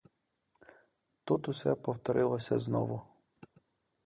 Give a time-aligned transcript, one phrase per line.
[1.23, 3.01] Тут усе повторилося знову.